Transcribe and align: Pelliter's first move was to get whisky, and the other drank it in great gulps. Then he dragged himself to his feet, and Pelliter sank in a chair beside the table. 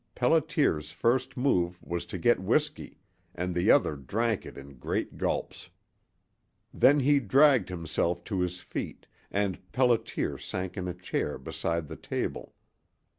Pelliter's 0.15 0.91
first 0.91 1.37
move 1.37 1.79
was 1.83 2.07
to 2.07 2.17
get 2.17 2.39
whisky, 2.39 2.97
and 3.35 3.53
the 3.53 3.69
other 3.69 3.95
drank 3.95 4.47
it 4.47 4.57
in 4.57 4.79
great 4.79 5.15
gulps. 5.15 5.69
Then 6.73 7.01
he 7.01 7.19
dragged 7.19 7.69
himself 7.69 8.23
to 8.23 8.39
his 8.39 8.61
feet, 8.61 9.05
and 9.29 9.59
Pelliter 9.71 10.39
sank 10.41 10.75
in 10.75 10.87
a 10.87 10.95
chair 10.95 11.37
beside 11.37 11.87
the 11.87 11.97
table. 11.97 12.55